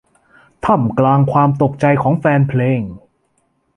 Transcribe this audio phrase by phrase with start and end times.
[0.65, 2.81] ท่ามกลางความตกใจของแฟนเพลง